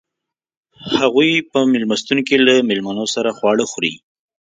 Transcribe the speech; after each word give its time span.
هغوئ 0.97 1.31
په 1.51 1.59
میلمستون 1.71 2.19
کې 2.27 2.35
له 2.45 2.53
میلمنو 2.69 3.05
سره 3.15 3.35
خواړه 3.37 3.65
خوري. 3.71 3.93